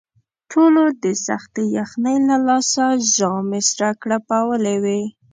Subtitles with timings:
[0.51, 5.01] ټولو د سختې یخنۍ له لاسه ژامې سره کړپولې وې.